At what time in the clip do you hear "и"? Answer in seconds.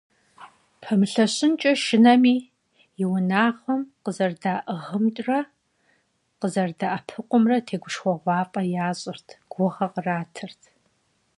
3.01-3.03